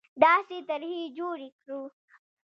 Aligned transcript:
داسې 0.23 0.57
طرحې 0.69 1.01
جوړې 1.17 1.49
کړو 1.57 1.81